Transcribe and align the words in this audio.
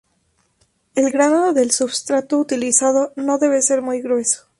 El 0.95 1.11
grano 1.11 1.53
del 1.53 1.69
substrato 1.69 2.39
utilizado 2.39 3.13
no 3.17 3.37
debe 3.37 3.61
ser 3.61 3.83
muy 3.83 4.01
grueso. 4.01 4.47